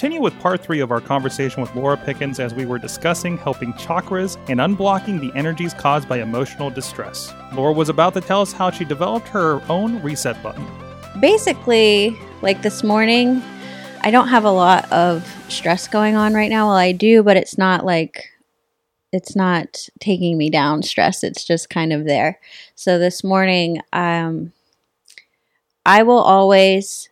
[0.00, 3.70] continue with part three of our conversation with Laura Pickens as we were discussing helping
[3.74, 7.34] chakras and unblocking the energies caused by emotional distress.
[7.52, 10.66] Laura was about to tell us how she developed her own reset button.
[11.20, 13.42] Basically, like this morning,
[14.00, 16.68] I don't have a lot of stress going on right now.
[16.68, 18.24] Well, I do, but it's not like
[19.12, 21.22] it's not taking me down stress.
[21.22, 22.40] It's just kind of there.
[22.74, 24.54] So this morning, um,
[25.84, 27.10] I will always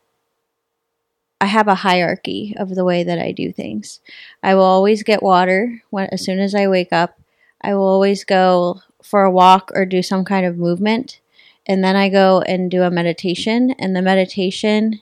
[1.41, 4.01] I have a hierarchy of the way that I do things.
[4.43, 7.21] I will always get water when, as soon as I wake up.
[7.63, 11.21] I will always go for a walk or do some kind of movement.
[11.67, 13.73] And then I go and do a meditation.
[13.79, 15.01] And the meditation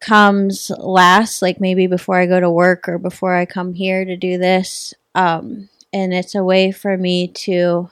[0.00, 4.16] comes last, like maybe before I go to work or before I come here to
[4.16, 4.94] do this.
[5.14, 7.90] Um, and it's a way for me to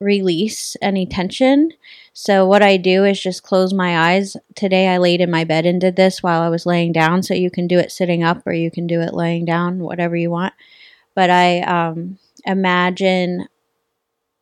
[0.00, 1.72] release any tension.
[2.12, 4.36] So, what I do is just close my eyes.
[4.54, 7.22] Today, I laid in my bed and did this while I was laying down.
[7.22, 10.16] So, you can do it sitting up or you can do it laying down, whatever
[10.16, 10.54] you want.
[11.14, 13.48] But I um, imagine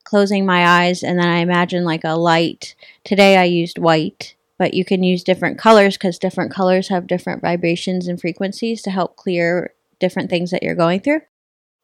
[0.04, 2.74] closing my eyes and then I imagine like a light.
[3.04, 4.34] Today, I used white.
[4.56, 8.90] But you can use different colors because different colors have different vibrations and frequencies to
[8.92, 11.22] help clear different things that you're going through.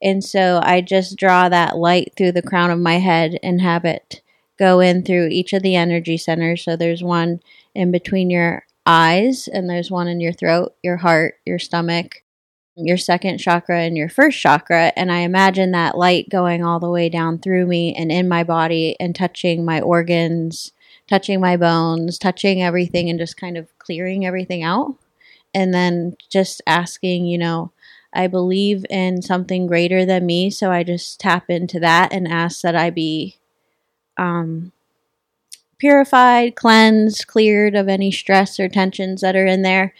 [0.03, 3.84] And so I just draw that light through the crown of my head and have
[3.84, 4.23] it
[4.59, 6.65] go in through each of the energy centers.
[6.65, 7.41] So there's one
[7.75, 12.23] in between your eyes, and there's one in your throat, your heart, your stomach,
[12.77, 14.93] your second chakra, and your first chakra.
[14.97, 18.45] And I imagine that light going all the way down through me and in my
[18.45, 20.73] body and touching my organs,
[21.09, 24.95] touching my bones, touching everything, and just kind of clearing everything out.
[25.53, 27.73] And then just asking, you know,
[28.12, 32.62] I believe in something greater than me, so I just tap into that and ask
[32.62, 33.36] that I be
[34.19, 34.72] um,
[35.78, 39.94] purified, cleansed, cleared of any stress or tensions that are in there,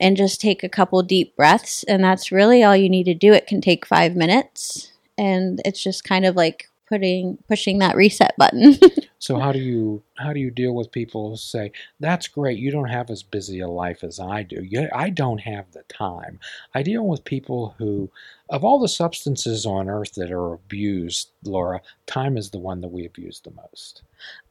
[0.00, 1.84] and just take a couple deep breaths.
[1.84, 3.32] And that's really all you need to do.
[3.32, 8.34] It can take five minutes, and it's just kind of like putting pushing that reset
[8.36, 8.76] button.
[9.20, 11.70] so how do you how do you deal with people who say
[12.00, 14.64] that's great you don't have as busy a life as I do.
[14.64, 16.40] You, I don't have the time.
[16.74, 18.10] I deal with people who
[18.48, 22.88] of all the substances on earth that are abused, Laura, time is the one that
[22.88, 24.02] we abuse the most.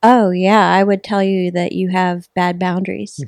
[0.03, 3.19] Oh yeah, I would tell you that you have bad boundaries.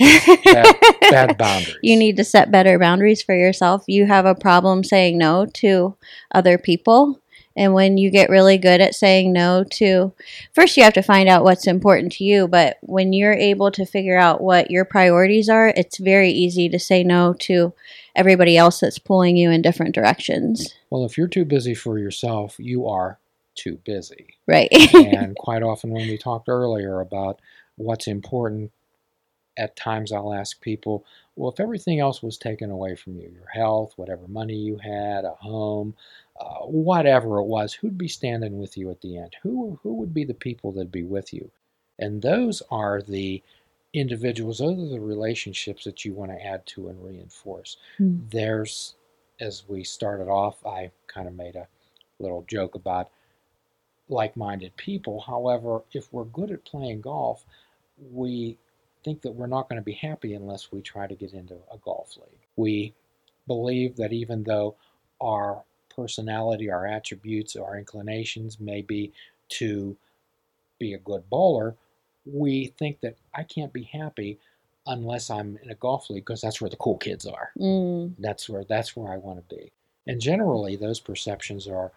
[0.00, 0.44] Hmm.
[0.44, 1.78] bad, bad boundaries.
[1.82, 3.84] You need to set better boundaries for yourself.
[3.86, 5.96] You have a problem saying no to
[6.34, 7.21] other people
[7.56, 10.12] and when you get really good at saying no to,
[10.54, 13.86] first you have to find out what's important to you, but when you're able to
[13.86, 17.72] figure out what your priorities are, it's very easy to say no to
[18.14, 20.74] everybody else that's pulling you in different directions.
[20.90, 23.18] Well, if you're too busy for yourself, you are
[23.54, 24.36] too busy.
[24.46, 24.68] Right.
[24.94, 27.40] and quite often, when we talked earlier about
[27.76, 28.72] what's important,
[29.56, 31.04] at times I'll ask people,
[31.36, 35.24] well, if everything else was taken away from you, your health, whatever money you had,
[35.24, 35.94] a home,
[36.40, 39.36] uh, whatever it was, who'd be standing with you at the end?
[39.42, 41.50] Who, who would be the people that'd be with you?
[41.98, 43.42] And those are the
[43.92, 47.76] individuals, those are the relationships that you want to add to and reinforce.
[48.00, 48.30] Mm.
[48.30, 48.94] There's,
[49.40, 51.68] as we started off, I kind of made a
[52.18, 53.10] little joke about
[54.08, 55.20] like minded people.
[55.20, 57.44] However, if we're good at playing golf,
[58.10, 58.56] we
[59.04, 61.78] think that we're not going to be happy unless we try to get into a
[61.78, 62.46] golf league.
[62.56, 62.94] We
[63.46, 64.76] believe that even though
[65.20, 65.62] our
[65.94, 69.12] personality, our attributes, our inclinations may be
[69.50, 69.96] to
[70.78, 71.76] be a good bowler,
[72.24, 74.38] we think that I can't be happy
[74.86, 77.50] unless I'm in a golf league because that's where the cool kids are.
[77.58, 78.14] Mm.
[78.18, 79.70] That's where that's where I want to be.
[80.06, 81.92] And generally, those perceptions are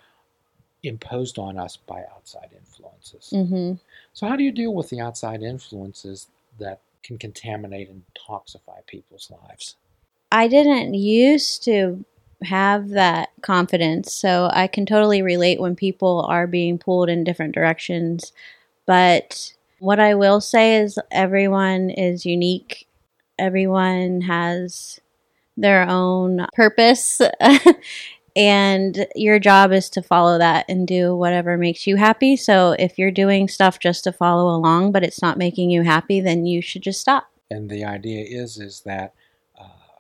[0.84, 3.32] imposed on us by outside influences.
[3.34, 3.74] Mm-hmm.
[4.14, 6.28] So, how do you deal with the outside influences
[6.60, 9.76] that can contaminate and toxify people's lives?
[10.32, 12.04] I didn't used to
[12.46, 14.14] have that confidence.
[14.14, 18.32] So I can totally relate when people are being pulled in different directions.
[18.86, 22.88] But what I will say is everyone is unique.
[23.38, 25.00] Everyone has
[25.58, 27.22] their own purpose.
[28.36, 32.36] and your job is to follow that and do whatever makes you happy.
[32.36, 36.20] So if you're doing stuff just to follow along but it's not making you happy,
[36.20, 37.30] then you should just stop.
[37.50, 39.14] And the idea is is that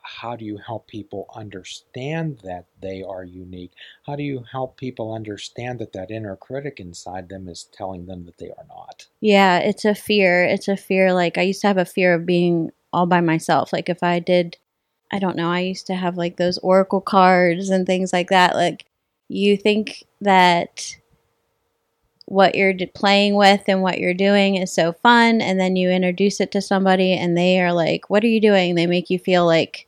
[0.05, 3.71] how do you help people understand that they are unique?
[4.05, 8.25] How do you help people understand that that inner critic inside them is telling them
[8.25, 9.07] that they are not?
[9.19, 10.43] Yeah, it's a fear.
[10.43, 11.13] It's a fear.
[11.13, 13.73] Like, I used to have a fear of being all by myself.
[13.73, 14.57] Like, if I did,
[15.11, 18.55] I don't know, I used to have like those oracle cards and things like that.
[18.55, 18.85] Like,
[19.27, 20.95] you think that
[22.27, 26.39] what you're playing with and what you're doing is so fun and then you introduce
[26.39, 29.45] it to somebody and they are like what are you doing they make you feel
[29.45, 29.87] like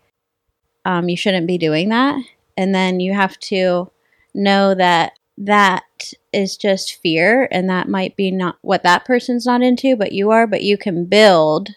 [0.87, 2.17] um, you shouldn't be doing that
[2.55, 3.91] and then you have to
[4.33, 5.83] know that that
[6.31, 10.31] is just fear and that might be not what that person's not into but you
[10.31, 11.71] are but you can build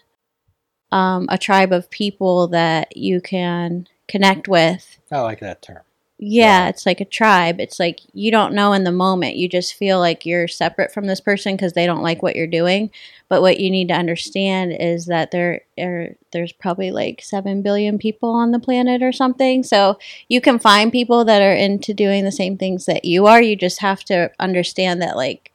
[0.93, 5.81] um, a tribe of people that you can connect with I like that term.
[6.23, 6.69] Yeah, Yeah.
[6.69, 7.59] it's like a tribe.
[7.59, 9.37] It's like you don't know in the moment.
[9.37, 12.47] You just feel like you're separate from this person because they don't like what you're
[12.47, 12.91] doing.
[13.27, 17.97] But what you need to understand is that there are there's probably like seven billion
[17.97, 19.63] people on the planet or something.
[19.63, 19.97] So
[20.29, 23.41] you can find people that are into doing the same things that you are.
[23.41, 25.51] You just have to understand that like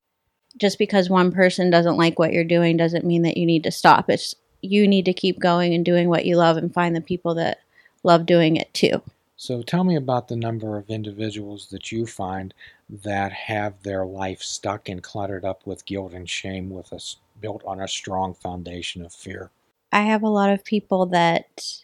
[0.59, 3.71] just because one person doesn't like what you're doing doesn't mean that you need to
[3.71, 4.11] stop.
[4.11, 7.35] It's you need to keep going and doing what you love and find the people
[7.37, 7.59] that
[8.03, 9.03] love doing it too.
[9.37, 12.55] So tell me about the number of individuals that you find
[12.89, 17.63] that have their life stuck and cluttered up with guilt and shame with us built
[17.67, 19.51] on a strong foundation of fear.
[19.93, 21.83] I have a lot of people that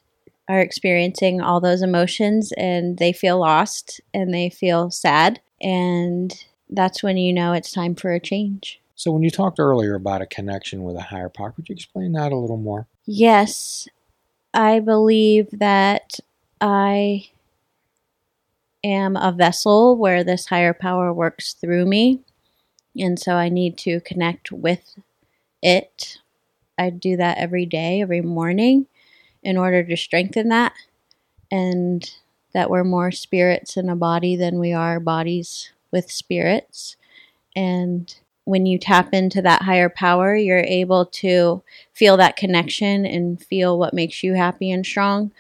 [0.49, 5.41] are experiencing all those emotions and they feel lost and they feel sad.
[5.61, 6.35] And
[6.71, 8.81] that's when you know it's time for a change.
[8.95, 12.13] So when you talked earlier about a connection with a higher power, could you explain
[12.13, 12.87] that a little more?
[13.05, 13.89] Yes,
[14.55, 16.19] I believe that
[16.61, 17.29] I
[18.85, 22.21] am a vessel where this higher power works through me.
[22.99, 24.97] And so I need to connect with
[25.63, 26.19] it.
[26.79, 28.87] I do that every day, every morning,
[29.43, 30.73] in order to strengthen that.
[31.51, 32.11] And
[32.55, 36.97] that we're more spirits in a body than we are bodies with spirits.
[37.57, 38.15] And
[38.45, 41.63] when you tap into that higher power, you're able to
[41.93, 45.33] feel that connection and feel what makes you happy and strong.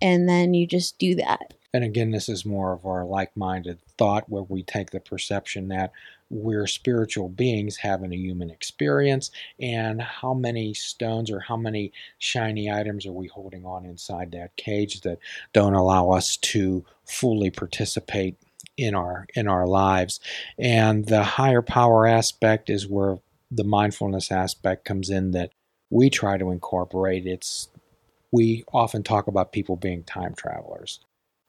[0.00, 1.54] And then you just do that.
[1.72, 5.68] And again, this is more of our like minded thought where we take the perception
[5.68, 5.92] that
[6.28, 9.30] we're spiritual beings having a human experience,
[9.60, 14.56] and how many stones or how many shiny items are we holding on inside that
[14.56, 15.18] cage that
[15.52, 18.36] don't allow us to fully participate
[18.76, 20.20] in our in our lives.
[20.58, 23.18] And the higher power aspect is where
[23.50, 25.52] the mindfulness aspect comes in that
[25.90, 27.26] we try to incorporate.
[27.26, 27.68] It's
[28.32, 31.00] we often talk about people being time travelers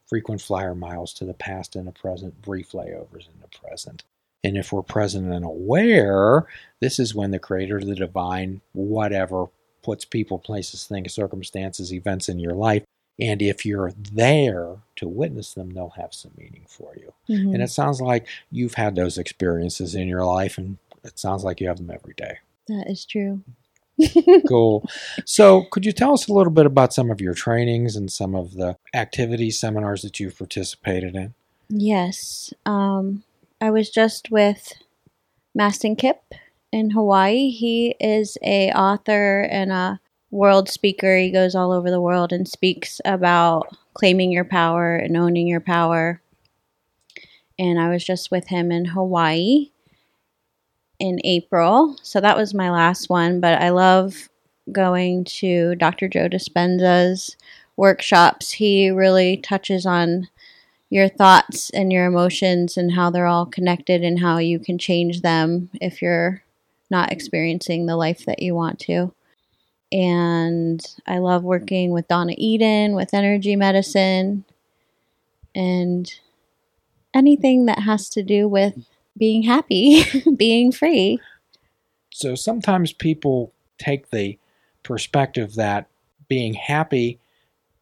[0.07, 4.04] frequent flyer miles to the past and the present, brief layovers in the present.
[4.44, 6.45] And if we're present and aware,
[6.80, 9.48] this is when the creator, the divine, whatever,
[9.83, 12.83] puts people, places, things, circumstances, events in your life.
[13.19, 17.13] And if you're there to witness them, they'll have some meaning for you.
[17.27, 17.53] Mhm.
[17.56, 21.60] And it sounds like you've had those experiences in your life, and it sounds like
[21.60, 22.38] you have them every day.
[22.68, 23.42] that is true.
[24.48, 24.88] Cool.
[25.26, 28.36] So, could you tell us a little bit about some of your trainings and some
[28.36, 31.34] of the activities, seminars that you've participated in?
[31.70, 32.54] Yes.
[32.66, 33.24] Um,
[33.60, 34.74] I was just with
[35.58, 36.22] Mastin Kipp
[36.72, 37.50] in Hawaii.
[37.50, 40.00] He is a author and a
[40.30, 41.18] world speaker.
[41.18, 45.62] He goes all over the world and speaks about claiming your power and owning your
[45.62, 46.22] power.
[47.58, 49.72] And I was just with him in Hawaii
[51.00, 51.98] in April.
[52.02, 54.30] So that was my last one, but I love
[54.72, 56.08] going to Dr.
[56.08, 57.38] Joe Dispenza's
[57.76, 58.52] workshops.
[58.52, 60.28] He really touches on
[60.89, 65.22] your thoughts and your emotions and how they're all connected and how you can change
[65.22, 66.44] them if you're
[66.89, 69.13] not experiencing the life that you want to.
[69.92, 74.46] And I love working with Donna Eden with energy medicine
[75.56, 76.13] and
[77.13, 78.86] anything that has to do with
[79.17, 80.03] being happy,
[80.36, 81.19] being free.
[82.12, 84.38] So sometimes people take the
[84.83, 85.88] perspective that
[86.27, 87.19] being happy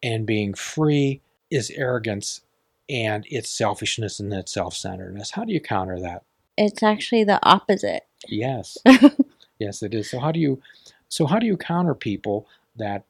[0.04, 2.42] and being free is arrogance
[2.90, 5.32] and it's selfishness and it's self centeredness.
[5.32, 6.24] How do you counter that?
[6.58, 8.06] It's actually the opposite.
[8.28, 8.78] Yes.
[9.60, 10.10] yes, it is.
[10.10, 10.62] So how do you
[11.10, 13.06] so how do you counter people that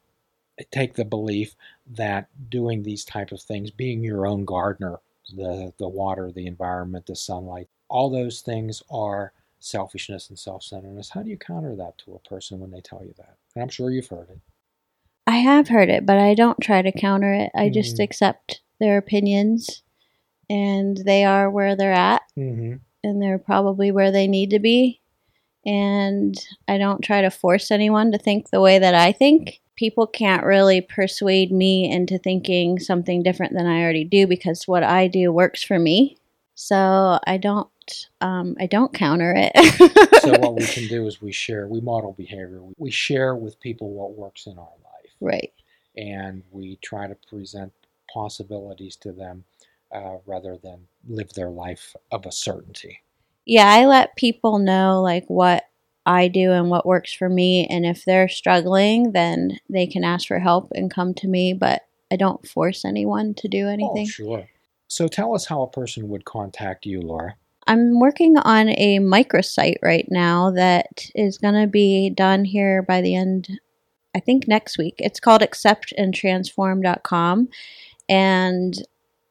[0.70, 1.54] take the belief
[1.86, 4.98] that doing these type of things, being your own gardener,
[5.34, 11.10] the the water, the environment, the sunlight, all those things are selfishness and self-centeredness.
[11.10, 13.36] How do you counter that to a person when they tell you that?
[13.54, 14.38] And I'm sure you've heard it.
[15.26, 17.50] I have heard it, but I don't try to counter it.
[17.54, 18.04] I just Mhm.
[18.04, 19.82] accept their opinions
[20.48, 22.74] and they are where they're at Mm-hmm.
[23.02, 25.00] and they're probably where they need to be.
[25.64, 26.36] And
[26.68, 29.60] I don't try to force anyone to think the way that I think.
[29.74, 34.84] People can't really persuade me into thinking something different than I already do because what
[34.84, 36.16] I do works for me.
[36.56, 37.68] So I don't
[38.20, 39.52] um, I don't counter it.
[40.26, 42.60] So what we can do is we share, we model behavior.
[42.78, 45.12] We share with people what works in our life.
[45.20, 45.52] right.
[45.96, 47.72] and we try to present
[48.12, 49.44] possibilities to them
[49.94, 53.02] uh, rather than live their life of a certainty.
[53.44, 55.64] Yeah, I let people know like what
[56.04, 57.66] I do and what works for me.
[57.68, 61.52] And if they're struggling, then they can ask for help and come to me.
[61.52, 64.06] But I don't force anyone to do anything.
[64.06, 64.48] Oh, sure.
[64.88, 67.34] So tell us how a person would contact you, Laura.
[67.66, 73.00] I'm working on a microsite right now that is going to be done here by
[73.00, 73.48] the end,
[74.14, 74.94] I think next week.
[74.98, 77.48] It's called acceptandtransform.com.
[78.08, 78.74] And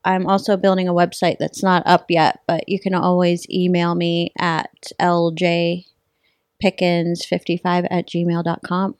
[0.04, 4.34] I'm also building a website that's not up yet, but you can always email me
[4.38, 8.96] at ljpickens55 at gmail.com.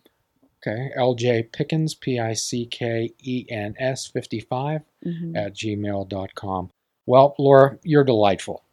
[0.68, 5.38] Okay, LJ Pickens, P I C K E N S 55 Mhm.
[5.38, 6.70] at gmail.com.
[7.06, 8.64] Well, Laura, you're delightful.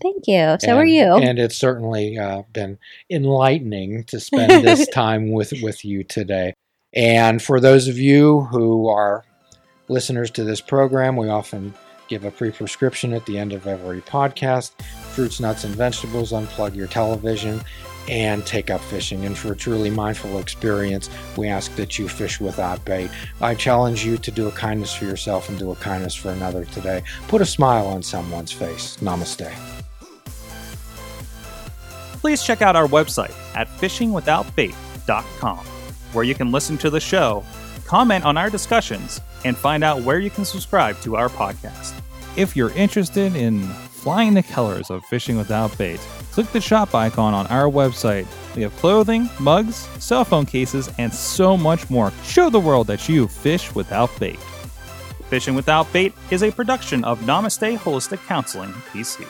[0.00, 0.56] Thank you.
[0.60, 1.14] So and, are you.
[1.14, 2.78] And it's certainly uh, been
[3.10, 6.54] enlightening to spend this time with, with you today.
[6.94, 9.24] And for those of you who are
[9.88, 11.74] listeners to this program, we often
[12.08, 14.72] give a pre prescription at the end of every podcast
[15.12, 17.60] fruits, nuts, and vegetables, unplug your television,
[18.10, 19.24] and take up fishing.
[19.24, 23.08] And for a truly mindful experience, we ask that you fish without bait.
[23.40, 26.64] I challenge you to do a kindness for yourself and do a kindness for another
[26.66, 27.04] today.
[27.28, 28.96] Put a smile on someone's face.
[28.98, 29.50] Namaste.
[32.20, 35.58] Please check out our website at fishingwithoutbait.com,
[36.12, 37.44] where you can listen to the show,
[37.86, 41.94] comment on our discussions, and find out where you can subscribe to our podcast.
[42.36, 46.00] If you're interested in flying the colors of fishing without bait,
[46.32, 48.26] click the shop icon on our website.
[48.56, 52.12] We have clothing, mugs, cell phone cases, and so much more.
[52.24, 54.38] Show the world that you fish without bait.
[55.30, 59.24] Fishing Without Bait is a production of Namaste Holistic Counseling, PC.